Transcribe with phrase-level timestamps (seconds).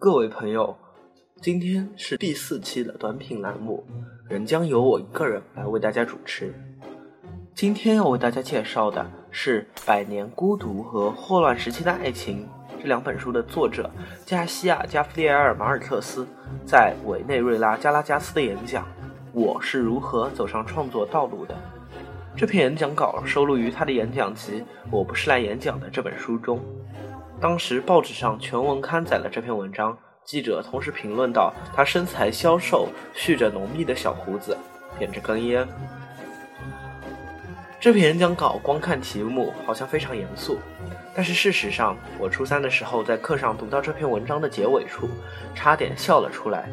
[0.00, 0.74] 各位朋友，
[1.42, 3.84] 今天是第四期的短品栏目，
[4.30, 6.54] 仍将由我一个人来为大家主持。
[7.54, 12.48] 今天要为大家介绍的是《百年孤独》和《霍乱时期的爱情》
[12.80, 13.90] 这两本书的作者
[14.24, 16.26] 加西亚·加弗利埃尔·马尔克斯
[16.64, 18.84] 在委内瑞拉加拉加斯的演讲
[19.34, 21.54] 《我是如何走上创作道路的》。
[22.34, 26.58] 这篇演讲稿收录于他的演讲集《我不是来演讲的》这本书中。
[27.40, 34.54] 当时报纸上全文刊载了这篇文章，记者同时评论道：“他身材消瘦，蓄着浓密的小胡子，
[34.98, 35.66] 点着根烟。”
[37.80, 40.58] 这篇演讲稿光看题目好像非常严肃，
[41.14, 45.08] 但是事实上，我初三的时候在课上读到这篇文章的结尾处，
[45.54, 46.68] 差点笑了出来。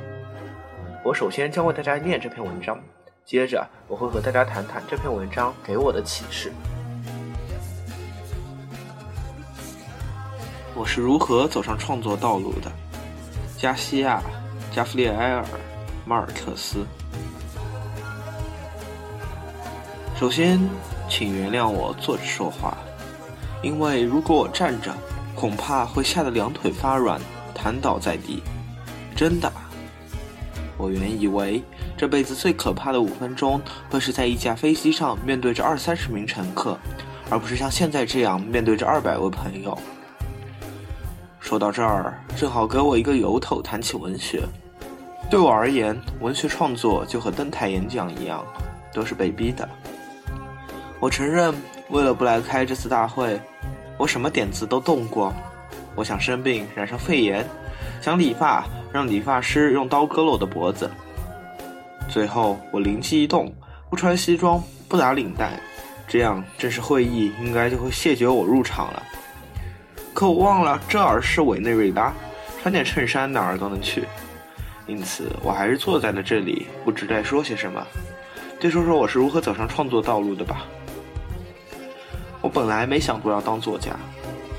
[1.01, 2.77] 我首先将为大家念这篇文章，
[3.23, 6.51] 接着我会和大家谈谈这篇文章给我的启示。
[10.77, 12.71] 我是如何走上创作道路的？
[13.57, 14.21] 加西亚·
[14.75, 15.43] 加弗列埃尔·
[16.05, 16.85] 马尔克斯。
[20.19, 20.59] 首先，
[21.09, 22.77] 请原谅我坐着说话，
[23.63, 24.93] 因为如果我站着，
[25.35, 27.19] 恐怕会吓得两腿发软，
[27.55, 28.43] 瘫倒在地。
[29.15, 29.51] 真的，
[30.77, 31.63] 我原以为
[31.97, 36.77] 这辈子最可怕的五分钟，会是在一架飞机上面对着二三十名乘客，
[37.31, 39.75] 而不是像现在这样面对着二百位朋友。
[41.47, 44.43] 说到这儿，正好给我一个由头谈起文学。
[45.29, 48.45] 对我而言，文学创作就和登台演讲一样，
[48.93, 49.67] 都是被逼的。
[50.99, 51.55] 我承认，
[51.89, 53.39] 为了不来开这次大会，
[53.97, 55.33] 我什么点子都动过。
[55.95, 57.41] 我想生病，染上肺炎；
[58.01, 60.91] 想理发，让理发师用刀割了我的脖子。
[62.09, 63.49] 最后，我灵机一动，
[63.89, 65.57] 不穿西装，不打领带，
[66.09, 69.01] 这样正式会议应该就会谢绝我入场了。
[70.17, 72.11] 可我忘了，这儿是委内瑞拉，
[72.59, 74.03] 穿件衬衫哪儿都能去。
[74.87, 77.85] 因此，我还是坐在了这里，不知该说些什么。
[78.59, 80.65] 对说说我是如何走上创作道路的吧。
[82.41, 83.91] 我本来没想过要当作家。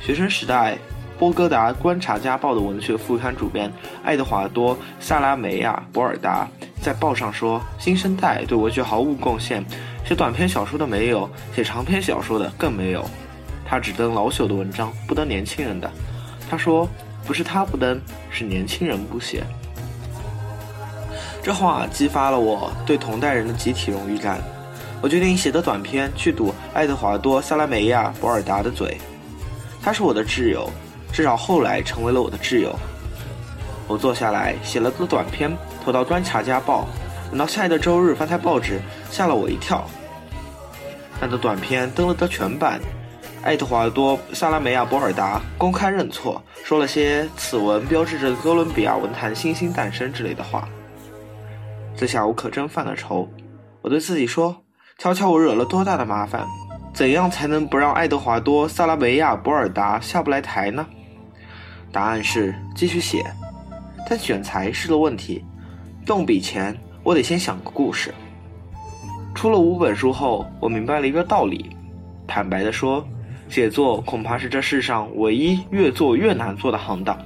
[0.00, 0.74] 学生时代，
[1.18, 3.68] 《波哥达观察家报》的文学副刊主编
[4.04, 6.46] 爱德华多·萨拉梅亚·博尔达
[6.80, 9.64] 在报上说：“新生代对文学毫无贡献，
[10.04, 13.04] 写短篇小说的没有，写长篇小说的更没有。”
[13.68, 15.90] 他只登老朽的文章，不登年轻人的。
[16.48, 16.88] 他说
[17.26, 19.44] ：“不是他不登，是年轻人不写。”
[21.44, 24.40] 这话激发了我对同代人的集体荣誉感。
[25.02, 28.96] 我决定写的短篇去堵爱德华多·萨拉梅亚·博尔达的嘴。
[29.82, 30.70] 他是我的挚友，
[31.12, 32.74] 至少后来成为了我的挚友。
[33.86, 35.54] 我坐下来写了个短篇，
[35.84, 36.88] 投到《观察家报》。
[37.30, 38.80] 等到下一个周日翻开报纸，
[39.10, 39.86] 吓了我一跳。
[41.20, 42.80] 那个短篇登了个全版。
[43.48, 50.68] 爱德华多·萨拉梅亚·博尔达公开认错，说了些“此文标志着哥伦比亚文坛新星诞生”之类的话。
[51.96, 53.26] 这下我可真犯了愁。
[53.80, 54.54] 我对自己说
[55.00, 56.46] ：“瞧瞧我惹了多大的麻烦！
[56.92, 60.86] 怎样才能不让爱德华多·萨拉梅亚·博尔达下不来台呢？”
[61.90, 63.24] 答案是继续写，
[64.06, 65.42] 但选材是个问题。
[66.04, 68.12] 动笔前，我得先想个故事。
[69.34, 71.74] 出了五本书后，我明白了一个道理。
[72.26, 73.02] 坦白地说。
[73.48, 77.18] 写作恐怕是这世上唯一越做越难做的行当。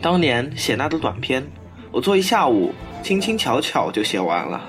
[0.00, 1.46] 当年写那的短篇，
[1.90, 2.72] 我做一下午，
[3.02, 4.62] 轻轻巧巧就写完了。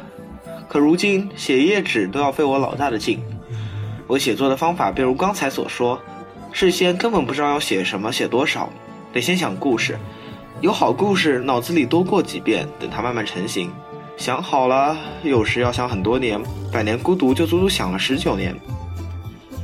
[0.67, 3.19] 可如今写一页纸都要费我老大的劲。
[4.07, 5.99] 我写作的方法便如刚才所说，
[6.51, 8.69] 事先根本不知道要写什么，写多少，
[9.13, 9.97] 得先想故事。
[10.59, 13.71] 有好故事，脑子里多过几遍，等它慢慢成型。
[14.17, 16.39] 想好了，有时要想很多年，
[16.71, 18.55] 《百年孤独》就足足想了十九年。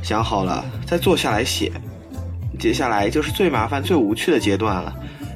[0.02, 1.70] 想好了，再坐下来写。
[2.58, 4.94] 接下来就是最麻烦、最无趣的阶段了。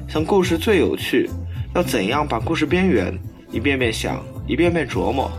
[0.09, 1.29] 想故事最有趣，
[1.73, 3.17] 要怎样把故事边缘？
[3.51, 5.31] 一遍遍想，一遍遍琢磨。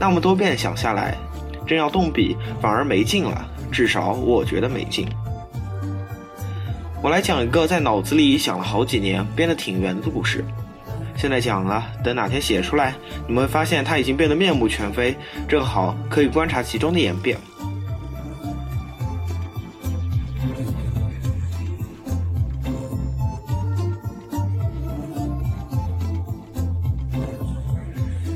[0.00, 1.16] 那么多遍想下来，
[1.66, 3.48] 真要动笔反而没劲了。
[3.70, 5.08] 至少我觉得没劲。
[7.02, 10.44] 我来讲一个在脑子里想了好几年、编得挺圆的故事。
[11.16, 12.94] 现在讲了，等哪天写出来，
[13.26, 15.16] 你们会发现它已经变得面目全非，
[15.48, 17.36] 正好可以观察其中的演变。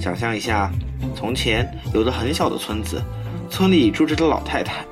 [0.06, 0.70] 想象一下，
[1.16, 3.02] 从前有个很小的村子，
[3.50, 4.84] 村里住着个老太太。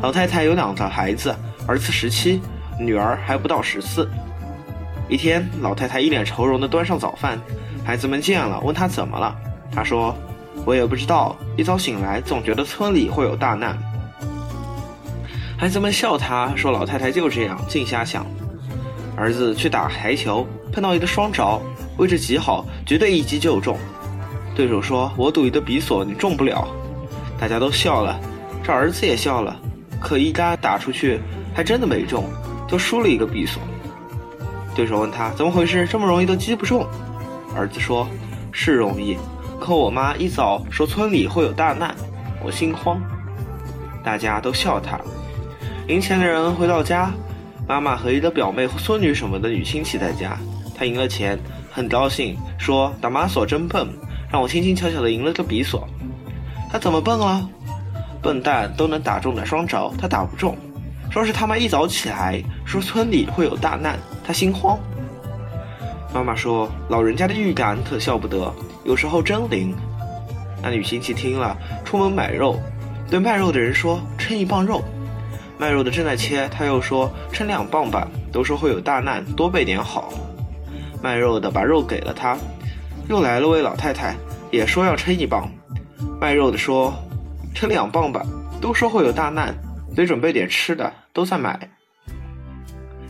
[0.00, 1.36] 老太太有两个孩子，
[1.66, 2.40] 儿子十七，
[2.80, 4.08] 女儿还不到十四。
[5.06, 7.38] 一天，老太太一脸愁容地端上早饭，
[7.84, 9.36] 孩子们见了，问她怎么了。
[9.70, 10.16] 她说
[10.64, 13.78] ：“我也不知道，一早醒来总觉得村里会有大难。”
[15.60, 18.24] 孩子们笑她说：“老太太就这样，净瞎想。”
[19.14, 21.60] 儿子去打台球，碰到一个双着，
[21.98, 23.76] 位置极好，绝对一击就中。
[24.58, 26.66] 对手说：“我赌一个比索，你中不了。”
[27.38, 28.18] 大家都笑了，
[28.60, 29.56] 这儿子也笑了。
[30.00, 31.20] 可一杆打出去，
[31.54, 32.24] 还真的没中，
[32.66, 33.62] 就输了一个比索。
[34.74, 36.84] 对手问他怎么回事，这么容易都击不中？
[37.54, 38.04] 儿子说
[38.50, 39.16] ：“是容易，
[39.60, 41.94] 可我妈一早说村里会有大难，
[42.44, 43.00] 我心慌。”
[44.02, 44.98] 大家都笑他。
[45.86, 47.12] 赢钱的人回到家。
[47.68, 50.36] 妈妈和一个表妹孙女什么的女亲戚在家，
[50.76, 51.38] 他赢了钱，
[51.70, 53.86] 很高兴，说打马索真笨，
[54.30, 55.88] 让我轻轻巧巧的赢了个比索。
[56.70, 57.48] 他怎么笨了？
[58.20, 60.56] 笨蛋都能打中的双着，他打不中。
[61.10, 64.78] 说是他妈一早起来说村里会有大难，他心慌。
[66.12, 68.52] 妈妈说老人家的预感可笑不得，
[68.84, 69.74] 有时候真灵。
[70.62, 72.58] 那女亲戚听了，出门买肉，
[73.08, 74.82] 对卖肉的人说称一磅肉。
[75.56, 80.12] 卖肉的正在切，他又说称两磅吧，都说会有大难，多备点好。
[81.02, 82.36] 卖肉的把肉给了他，
[83.08, 84.14] 又来了位老太太，
[84.50, 85.50] 也说要称一磅。
[86.20, 86.94] 卖肉的说
[87.54, 88.24] 称两磅吧，
[88.60, 89.54] 都说会有大难，
[89.94, 91.58] 得准备点吃的，都在买。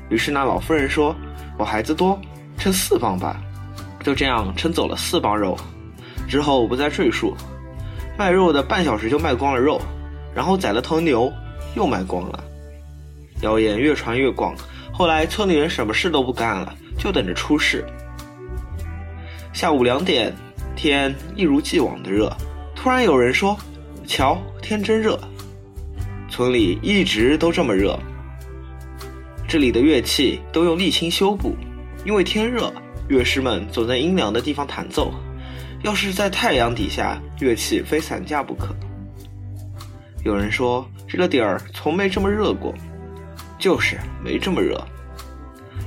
[0.08, 1.14] 于是那老妇人说
[1.58, 2.18] ：“我孩子多，
[2.56, 3.40] 称四磅吧。”
[4.04, 5.58] 就这样称走了四磅肉，
[6.28, 7.34] 之后我不再赘述。
[8.16, 9.80] 卖肉的半小时就卖光了肉，
[10.34, 11.32] 然后宰了头牛。
[11.74, 12.42] 又卖光了，
[13.42, 14.54] 谣言越传越广。
[14.90, 17.84] 后来村里人什么事都不干了，就等着出事。
[19.58, 20.32] 下午两点，
[20.76, 22.32] 天一如既往的热。
[22.76, 23.58] 突然有人说
[24.06, 25.18] ：“瞧，天真热。”
[26.30, 27.98] 村里一直都这么热。
[29.48, 31.56] 这里的乐器都用沥青修补，
[32.04, 32.72] 因为天热，
[33.08, 35.12] 乐师们总在阴凉的地方弹奏。
[35.82, 38.72] 要是在太阳底下，乐器非散架不可。
[40.24, 40.88] 有人说。
[41.08, 42.72] 这个点儿从没这么热过，
[43.58, 44.80] 就是没这么热。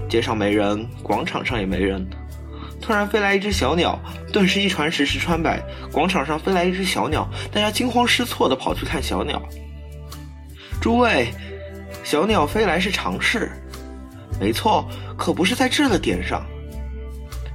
[0.09, 2.05] 街上没人，广场上也没人。
[2.81, 3.97] 突然飞来一只小鸟，
[4.33, 5.61] 顿时一传十，十传百。
[5.91, 9.41] 广场上飞来一只小鸟，大家惊慌失措地跑去看小鸟。
[10.81, 11.31] 诸位，
[12.03, 13.51] 小鸟飞来是常事，
[14.39, 16.43] 没错，可不是在这个点上。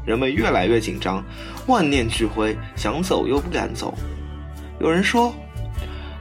[0.07, 1.23] 人们越来越紧张，
[1.67, 3.93] 万念俱灰，想走又不敢走。
[4.79, 5.35] 有人说。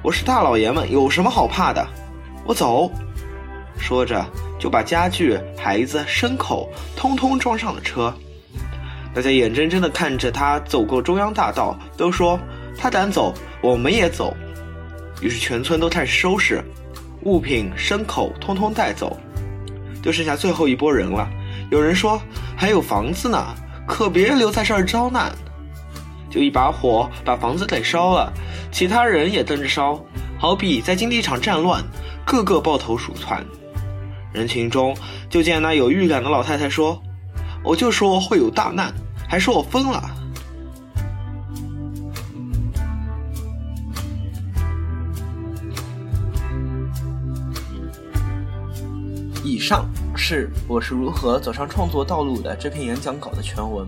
[0.03, 1.83] 我是大老爷们，有什么好怕的？
[2.45, 2.91] 我走。
[3.79, 4.23] 说着，
[4.59, 8.13] 就把家具、孩子、牲口通通装上了车。
[9.15, 12.37] 大家眼睁睁地看着他走过中央大道，都说
[12.77, 14.35] 他敢走，我们也走。
[15.21, 16.61] 于是全村都开始收拾
[17.21, 19.17] 物品、牲口，通通带走，
[20.03, 21.25] 就剩下最后一拨人了。
[21.71, 22.21] 有人说
[22.57, 23.41] 还有房子呢，
[23.87, 25.31] 可别留在这儿招难。
[26.29, 28.33] 就一把火把房子给烧了，
[28.69, 29.97] 其他人也跟着烧，
[30.37, 31.81] 好比在经历一场战乱，
[32.25, 33.41] 个个抱头鼠窜。
[34.33, 34.93] 人群中
[35.29, 37.01] 就见那有预感的老太太说
[37.63, 38.93] ：“我就说会有大难，
[39.27, 40.01] 还说我疯了。”
[49.43, 53.87] 以上是我是如何走上创作道路的这篇演讲稿的全文。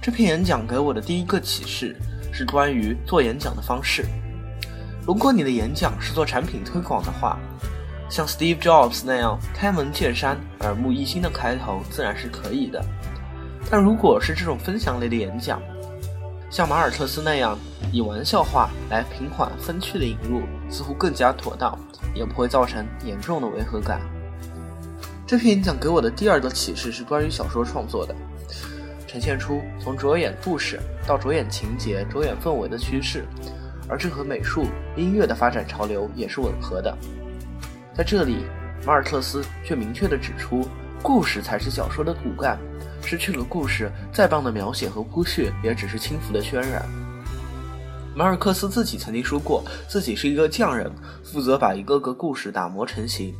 [0.00, 1.96] 这篇演讲给我的第一个启示
[2.32, 4.04] 是关于做演讲的方式。
[5.06, 7.38] 如果你的演讲是做产品推广的话，
[8.08, 12.84] 像 Steve Jobs 那样开门见山、耳目一新的开头自然是可以的。
[13.70, 15.60] 但如果是这种分享类的演讲，
[16.50, 17.58] 像马尔特斯那样
[17.90, 21.78] 以玩笑话来平缓分区的引入，似乎更加妥当，
[22.14, 24.00] 也不会造成严重的违和感。
[25.26, 28.14] 这篇演讲给我的第二个启示是关于小说创作的。
[29.06, 33.24] 呈现出从着眼故事到着眼情节、着眼氛围的趋势，
[33.88, 34.66] 而这和美术、
[34.96, 36.96] 音乐的发展潮流也是吻合的。
[37.94, 38.44] 在这里，
[38.86, 40.66] 马尔克斯却明确地指出，
[41.02, 42.58] 故事才是小说的骨干，
[43.04, 46.84] 失去了故事，再棒的描写和铺叙也只是轻浮的渲染。
[48.14, 50.90] 马尔克斯自己曾经说过，自己是一个匠人，
[51.24, 53.34] 负责把一个个故事打磨成型。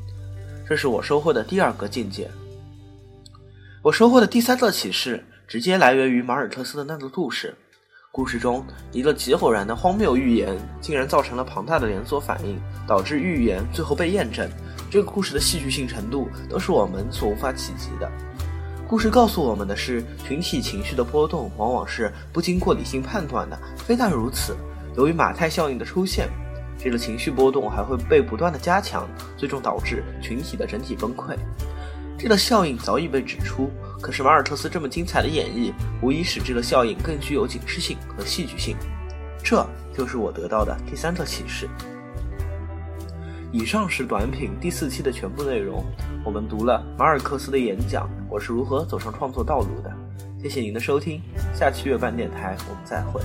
[0.69, 2.31] 这是我收获的第二个境界。
[3.83, 5.25] 我收获的第三个启示。
[5.49, 7.55] 直接来源于马尔克斯的那个故事，
[8.11, 14.49] 故事中一个极偶然的荒谬预言，竟然造成了庞大的连锁反应，导致预言最后被验证。
[14.91, 18.11] 这个故事的戏剧性程度都是我们所无法企及的。
[18.93, 23.59] 故事告诉我们的是，群体情绪的波动往往是不经过理性判断的。
[23.79, 24.55] 非但如此，
[24.99, 26.29] 由于马太效应的出现，
[26.79, 31.35] 这个情绪波动还会被不断的加强，最终导致群体的整体崩溃。
[32.19, 33.71] 这个效应早已被指出。
[33.99, 35.73] 可是马尔特斯这么精彩的演绎，
[36.03, 38.77] 无疑使这个效应更具有警示性和戏剧性。
[39.43, 41.67] 这就是我得到的第三个启示。
[43.53, 45.85] 以上是短品第四期的全部内容
[46.25, 49.93] 我们读了马尔克斯的演讲我是如何走上创作道路的。
[50.43, 51.21] 谢谢您的收听
[51.53, 53.21] 下期月半电台我们再会。